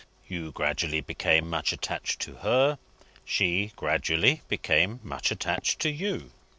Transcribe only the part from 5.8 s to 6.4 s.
to you.